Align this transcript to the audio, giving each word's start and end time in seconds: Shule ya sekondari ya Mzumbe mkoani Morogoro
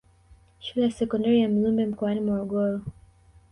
Shule 0.59 0.85
ya 0.85 0.91
sekondari 0.91 1.41
ya 1.41 1.49
Mzumbe 1.49 1.85
mkoani 1.85 2.19
Morogoro 2.19 2.81